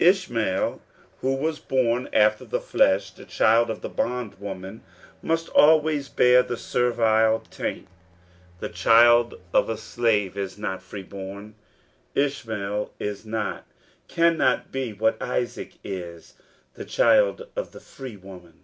Ishmael, 0.00 0.82
who 1.22 1.34
was 1.36 1.60
born 1.60 2.10
after 2.12 2.44
the 2.44 2.60
flesh, 2.60 3.10
the 3.10 3.24
child 3.24 3.70
of 3.70 3.80
the 3.80 3.88
bondwoman, 3.88 4.82
must 5.22 5.48
always 5.48 6.10
bear 6.10 6.42
the 6.42 6.58
servile 6.58 7.40
taint. 7.50 7.88
The 8.60 8.68
child 8.68 9.36
of 9.54 9.70
a 9.70 9.78
slave 9.78 10.36
is 10.36 10.58
not 10.58 10.82
free 10.82 11.02
born. 11.04 11.54
Ishmael 12.14 12.92
is 13.00 13.24
not, 13.24 13.66
cannot 14.08 14.70
be, 14.70 14.92
what 14.92 15.22
Isaac 15.22 15.78
is— 15.82 16.34
the 16.74 16.84
child 16.84 17.48
of 17.56 17.72
the 17.72 17.80
freewoman. 17.80 18.60